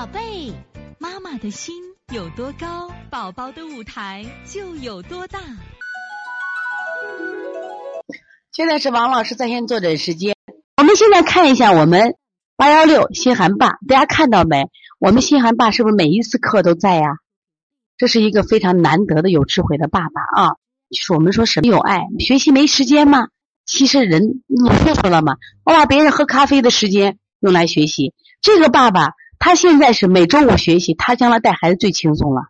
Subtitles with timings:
[0.00, 0.50] 宝贝，
[0.98, 1.74] 妈妈的心
[2.10, 5.38] 有多高，宝宝的舞台就有多大。
[8.50, 10.34] 现在是王老师在线坐诊时间。
[10.78, 12.14] 我们现在看一下我们
[12.56, 14.70] 八幺六心寒爸，大家看到没？
[14.98, 17.18] 我们心寒爸是不是每一次课都在呀？
[17.98, 20.52] 这是一个非常难得的有智慧的爸爸啊！
[20.88, 23.28] 就是我们说什么有爱，学习没时间吗？
[23.66, 28.14] 其实人鲁迅说了嘛，我把别人喝咖啡的时间用来学习。
[28.40, 32.42] 这个爸爸他现在是每周五学习，他将来带孩子最轻松了，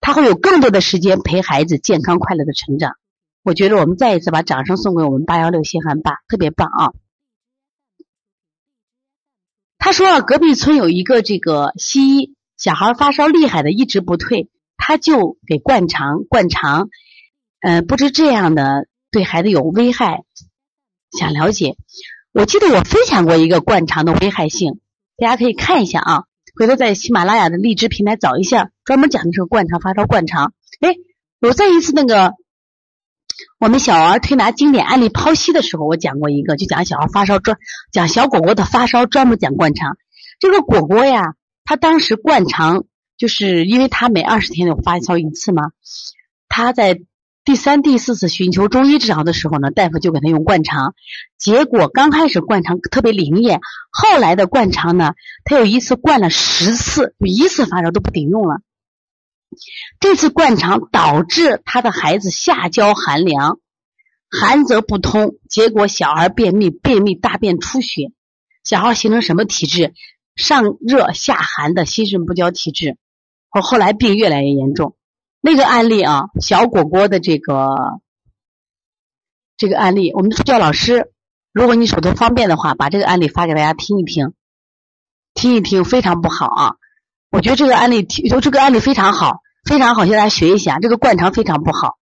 [0.00, 2.96] 他会有更多的时间陪孩子健康快乐的成长。
[3.44, 6.92] 我觉得我们再一次把掌声送给我们八幺六心涵爸，特别棒啊！
[9.78, 16.88] 他说啊，隔壁村有一个这个西医，小孩发烧厉害的一直不退，他就给灌肠灌肠，
[17.60, 20.24] 呃，不知这样的对孩子有危害，
[21.12, 21.76] 想了解。
[22.32, 24.80] 我记得我分享过一个灌肠的危害性，
[25.16, 26.24] 大家可以看一下啊，
[26.54, 30.52] 回头在喜马拉雅的荔枝平台找一下，专门讲的是灌肠发烧灌肠。
[30.80, 30.94] 哎，
[31.40, 32.34] 我在一次那个。
[33.58, 37.56] 我们小儿推拿经典案例剖析的时候，我讲过一个，就讲小孩发烧专
[37.90, 39.96] 讲小果果的发烧，专门讲灌肠。
[40.38, 42.84] 这个果果呀，他当时灌肠，
[43.16, 45.70] 就是因为他每二十天就发烧一次嘛。
[46.48, 47.00] 他在
[47.44, 50.94] 第三、第四次寻求中医治疗的时候呢，大夫就给他用灌肠。
[51.38, 58.60] 结果刚开始灌肠特别灵验，后来的灌肠呢，他有一次灌了十次，一次发烧都不顶用了。
[59.98, 63.58] 这次灌肠导致他的孩子下焦寒凉，
[64.30, 68.12] 寒则不通，结果小孩便秘，便秘大便出血，
[68.62, 69.94] 小孩形成什么体质？
[70.36, 72.96] 上热下寒的心肾不交体质，
[73.50, 74.96] 后后来病越来越严重。
[75.44, 77.66] 那个案例啊，小果果的这个
[79.56, 81.10] 这个案例，我们的助教老师，
[81.52, 84.34] 如果你手头方便的话，把这个案例发给大家听一听，
[85.34, 86.74] 听一听，非常不好啊。
[87.32, 90.78] 我觉得这个案例，就这个案例非常好，非常好，向大家学一下。
[90.78, 91.98] 这个灌肠非常不好，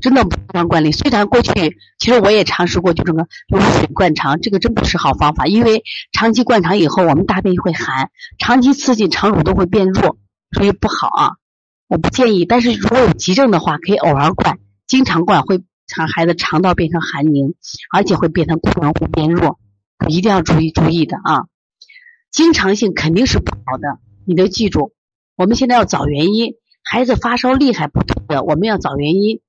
[0.00, 0.92] 真的不常惯例。
[0.92, 5.46] 虽然过去其实我也尝试过，就这个用水灌肠，这个真不是好方法。
[5.46, 5.82] 因为
[6.12, 10.18] 长期灌肠以后，我们大便会寒，长期刺激肠蠕动会变弱，
[10.52, 11.32] 所以不好啊。
[11.88, 12.44] 我不建议。
[12.44, 15.64] 但是如果有急症的话，可以偶尔灌，经常灌会
[15.96, 17.54] 让孩子肠道变成寒凝，
[17.92, 19.58] 而且会变成功能会变弱，
[20.06, 21.46] 一定要注意注意的啊。
[22.30, 23.98] 经常性肯定是不好的。
[24.26, 24.92] 你得记住，
[25.34, 26.54] 我们现在要找原因。
[26.84, 29.40] 孩子发烧厉害不退的，我们要找原因。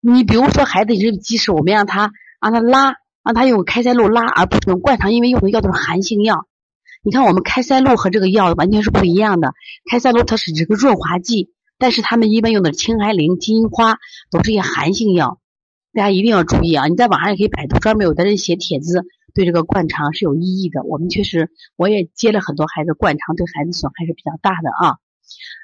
[0.00, 6.46] 你比如说，孩子这个积食，我们让他让他拉，让他用开塞露拉，而不是用灌肠，因为用的药都是寒性药。
[7.06, 9.54] 你看，我们开塞露和这个药完全是不一样的。
[9.88, 15.38] 开塞露它是这个润滑剂，但是他们一般用的青海灵、金银花都是一些寒性药，
[15.92, 16.88] 大家一定要注意啊！
[16.88, 19.04] 你在网上也可以百度，专门有的人写帖子。
[19.34, 24.96] 对这个灌肠是有意义的，我们确实我也接了很多孩子灌肠，对孩子损害是比较大的啊。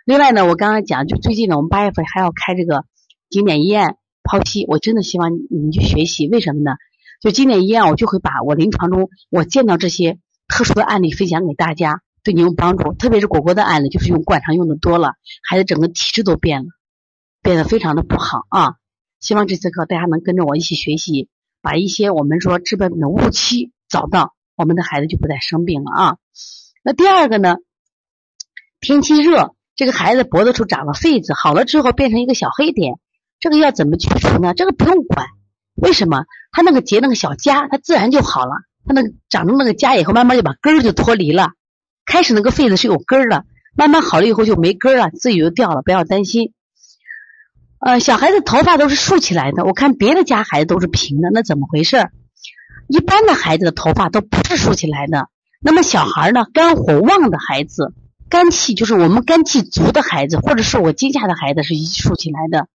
[0.04, 2.84] 另外呢，我刚刚讲，就最近呢，我们八月份还要开这个
[3.30, 6.76] 经典医院剖析，我真的希望你们去学习，为什么呢？
[7.20, 12.92] 就经典医院，我就会把我临床中我见到这些特殊的案例分享给大家，对你有帮助。
[12.94, 15.14] 特别是果果的案例，就是用灌肠用的多了，
[15.48, 16.69] 孩子整个体质都变了，
[17.42, 18.75] 变得非常的不好啊。
[19.20, 21.28] 希望这次课大家能跟着我一起学习。
[21.64, 26.16] 把一些我们说治本的误区找到，我们的孩子就不再生病了啊。
[26.82, 27.54] 那第二个呢？
[28.80, 32.94] 天气热，这个孩子脖子处长了痱子，好了之后变成一个小黑点，
[33.38, 34.54] 这个要怎么去除呢？
[34.54, 35.28] 这个不用管，
[35.76, 36.24] 为什么？
[36.50, 38.56] 他那个结那个小痂，它自然就好了。
[38.87, 41.50] 他那个长成那个痂以后，慢慢就把根儿就脱离了。
[42.04, 43.44] 开始那个痱子是有根儿的，
[43.76, 46.53] 慢慢好了以后就没根儿了，自己就掉了，不要担心。
[47.78, 52.10] 呃，小孩子头发都是竖起来的，我看别的家孩子都是平的，那怎么回事？
[52.88, 55.28] 一般的孩子的头发都不是竖起来的。
[55.60, 57.94] 那么小孩呢，肝火旺的孩子，
[58.28, 62.69] 肝气就是我们肝气足的孩子，或者是我惊吓的孩子是一竖起来的，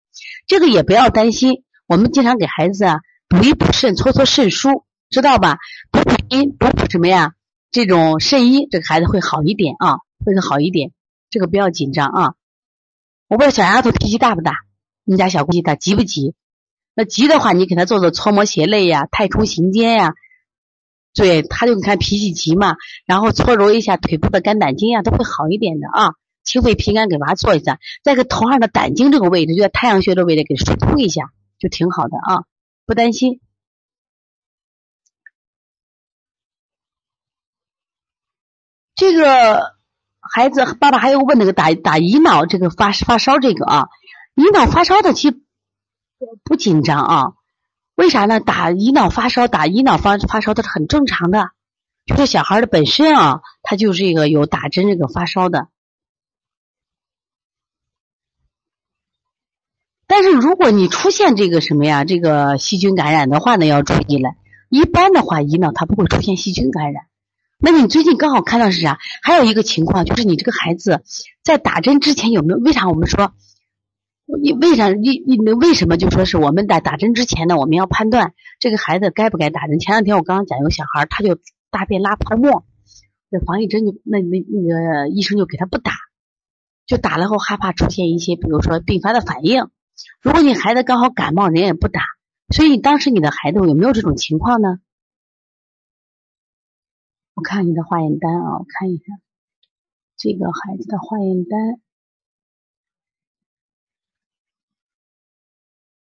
[0.47, 1.65] 这个也不要担心。
[1.87, 5.59] 我们经常给孩子啊补一补肾，搓搓肾腧，知道吧？
[5.93, 7.35] 补补阴，补补什么呀？
[7.71, 10.91] 这种肾阴，这个孩子会好一点啊，会好一点。
[11.31, 12.35] 这个不要紧张啊。
[13.29, 14.55] 我不知道小丫头脾气大不大？
[15.05, 16.35] 你家小姑娘她急不急？
[16.97, 20.15] 那急的话，你给她做做搓摩胁肋呀、太冲行间呀，
[21.15, 22.75] 对，她就你看脾气急嘛，
[23.07, 26.15] 然后搓揉一下腿部的肝胆经呀，都会好一点的啊。
[26.43, 32.45] 清肺平肝给娃做一下，在个头上的胆经这个位置，就在太阳穴的位置给疏通一下，就挺好的啊，
[32.85, 33.41] 不担心。
[38.95, 39.75] 这个
[40.21, 43.89] 孩子爸爸还有问那个打打胰脑这个发发烧这个啊。
[44.35, 45.41] 胰脑发烧的其实
[46.43, 47.33] 不紧张啊，
[47.95, 48.41] 为啥呢？
[48.41, 51.51] 打胰脑发烧，打胰脑发发烧的是很正常的。
[52.05, 55.69] 就是小孩的本身啊，他就是一个有打针这个发烧的。
[60.07, 64.31] 但是如果你出现这个什么呀，这个细菌感染的话呢，要注意了。
[64.69, 67.07] 一般的话，胰脑它不会出现细菌感染。
[67.65, 68.99] 那你最近刚好看到是啥？
[69.23, 71.03] 还有一个情况就是你这个孩子
[71.43, 72.59] 在打针之前有没有？
[72.59, 73.33] 为啥我们说
[74.43, 77.57] 你为啥你你为什么就说是我们在打针之前呢？
[77.57, 79.79] 我们要判断这个孩子该不该打针。
[79.79, 81.39] 前两天我刚刚讲有小孩，他就
[81.71, 82.67] 大便拉泡沫，
[83.31, 85.93] 那防疫针就那那那个医生就给他不打，
[86.87, 89.69] 就打了后害怕出现一些比如说并发的反应。
[90.21, 92.03] 如果你孩子刚好感冒，人也不打，
[92.55, 94.81] 所以当时你的孩子有没有这种情况呢？
[97.35, 99.05] 我看你的化验单啊，我看一下
[100.17, 101.81] 这个孩子的化验单，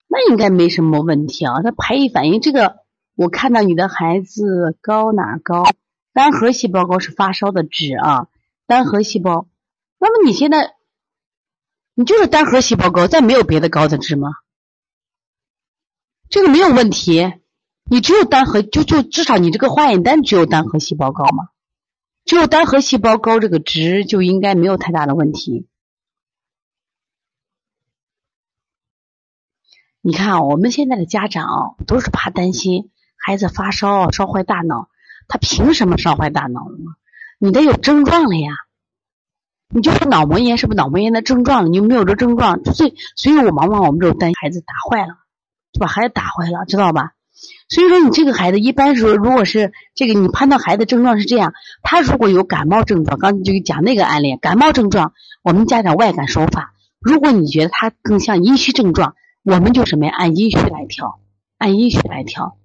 [0.07, 1.63] 那应该没什么问题啊。
[1.63, 2.85] 他排异反应这个，
[3.15, 5.65] 我看到你的孩子高哪高？
[6.13, 8.29] 单核细胞高是发烧的值啊，
[8.67, 9.49] 单核细胞。
[9.99, 10.77] 那么你现在？
[11.99, 14.33] 你就是单核细胞高，再没有别的高的值吗？
[16.29, 17.33] 这个没有问题，
[17.89, 21.49] 你只有单核，就就至少你这个化验单只有单核细胞高嘛，
[22.25, 25.69] 只有单核细胞高这个值就应该没有太大的问题。
[30.01, 34.89] 你看啊，我们现在的家长都是怕担心孩子发烧烧坏大脑，
[35.27, 36.95] 他凭什么烧坏大脑了吗？
[37.39, 38.53] 你得有症状了呀。
[39.69, 41.73] 你就说脑膜炎是不是脑膜炎的症状？
[41.73, 42.65] 你有没有这症状？
[42.65, 45.15] 所以，所以我往往我们就担心孩子打坏了，
[45.73, 47.16] 就把孩子打坏了，知道吧？
[47.69, 51.53] 所以说，你这个孩子一般说，如果是这个你判断孩子症状是这样，
[51.83, 55.13] 他如果有感冒症状，刚才就讲那个案例，感冒症状，
[55.43, 56.73] 我们家长外感手法。
[57.01, 60.13] 如果你觉得他更像阴虚症状，我们就什么呀？
[60.17, 61.21] 按阴虚来调，
[61.59, 62.57] 按阴虚来调，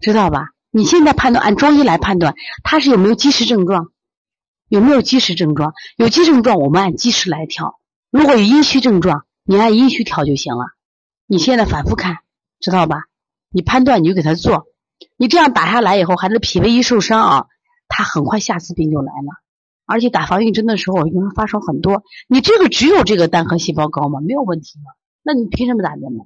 [0.00, 0.50] 知道吧？
[0.70, 3.90] 你现在判断按中医来判断，他是有没有积食症状？
[4.68, 5.72] 有没有积食症状？
[5.96, 7.78] 有积症状，我们按积食来调；
[8.10, 10.66] 如果有阴虚症状，你按阴虚调就行了。
[11.26, 12.18] 你现在反复看，
[12.60, 12.96] 知道吧？
[13.50, 14.66] 你判断你就给他做。
[15.16, 17.46] 你这样打下来以后，孩子脾胃一受伤啊，
[17.88, 19.32] 他很快下次病就来了。
[19.86, 24.20] 而且打防疫针的时候，因为发烧很多，你这个只有这个单核细胞高吗？
[24.20, 24.92] 没有问题吗？
[25.22, 26.24] 那你凭什么打针呢？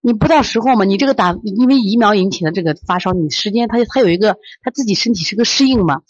[0.00, 0.84] 你不到时候嘛？
[0.84, 6.02] 你这个打，因为疫苗引起的这个发烧，你时间它它有一个它自己身体是个适应嘛。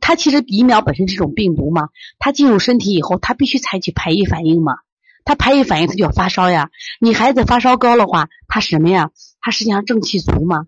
[0.00, 1.88] 它其实疫苗本身是种病毒嘛，
[2.18, 4.76] 它进入身体以后，它必须采取排异反应嘛。
[5.24, 6.70] 他排异反应，他就要发烧呀。
[7.00, 9.10] 你孩子发烧高的话，他什么呀？
[9.40, 10.66] 他实际上正气足嘛。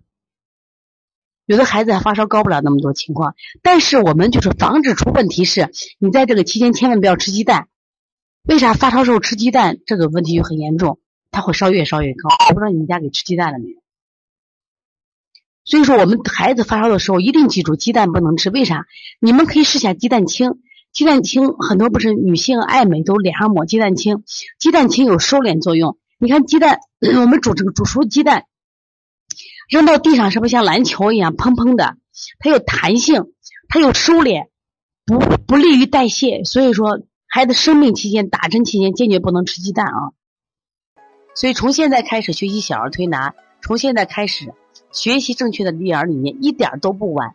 [1.44, 7.68] 有的孩子还发烧高不了那么多情况，但是我们就是防止出问题是，你在这个期间千万不要吃鸡蛋。
[8.44, 11.00] 为啥发烧时候吃鸡蛋这个问题就很严重？
[11.30, 13.82] 他会烧越烧越高，我不知道你们家给吃鸡蛋了没有？
[15.64, 18.50] 所以说，我们孩子发烧的时候一定记住，鸡蛋不能吃。
[18.50, 18.86] 为啥？
[19.20, 20.60] 你们可以试下鸡蛋清。
[20.92, 24.24] 鸡蛋清很多不是女性爱美都脸上抹鸡蛋清，
[24.58, 25.96] 鸡蛋清有收敛作用。
[26.18, 28.44] 你看鸡蛋， 我们煮这个煮熟鸡蛋，
[29.68, 31.96] 扔到地上是不是像篮球一样砰砰的？
[32.38, 33.32] 它有弹性，
[33.68, 34.48] 它有收敛，
[35.06, 36.44] 不不利于代谢。
[36.44, 40.12] 所以说，孩子生病期间、打针期间坚决不能吃鸡蛋啊。
[41.34, 44.52] 所以，从现在开始学习小儿推拿，从现在开始
[44.92, 47.34] 学习正确的育儿理念，一点都不晚。